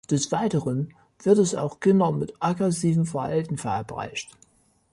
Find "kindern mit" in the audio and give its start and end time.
1.79-2.33